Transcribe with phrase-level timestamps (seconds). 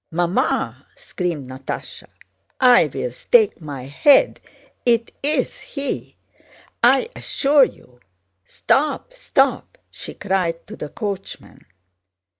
[0.09, 2.07] "Mamma," screamed Natásha,
[2.59, 4.39] "I'll stake my head
[4.83, 6.15] it's he!
[6.83, 7.99] I assure you!
[8.43, 11.67] Stop, stop!" she cried to the coachman.